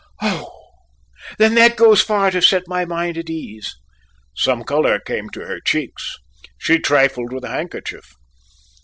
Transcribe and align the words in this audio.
"Oh, 0.19 0.69
then, 1.37 1.53
that 1.53 1.75
goes 1.75 2.01
far 2.01 2.31
to 2.31 2.41
set 2.41 2.63
my 2.65 2.85
mind 2.85 3.19
at 3.19 3.29
ease." 3.29 3.75
Some 4.35 4.63
colour 4.63 4.97
came 4.99 5.29
to 5.29 5.41
her 5.45 5.59
cheeks; 5.59 6.17
she 6.57 6.79
trifled 6.79 7.31
with 7.31 7.43
a 7.43 7.49
handkerchief. 7.49 8.11